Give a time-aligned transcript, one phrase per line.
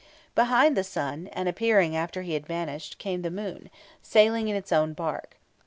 [0.33, 3.69] Behind the sun, and appearing after he had vanished, came the moon,
[4.01, 5.37] sailing in its own bark.